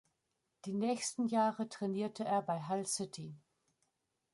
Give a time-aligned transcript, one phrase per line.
[0.65, 3.35] Die nächsten Jahre trainierte er bei Hull City.